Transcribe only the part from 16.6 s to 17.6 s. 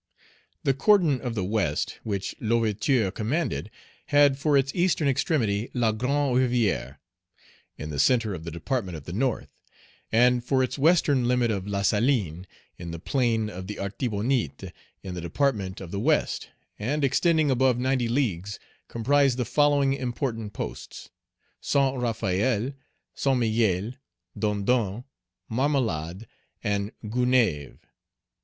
and, extending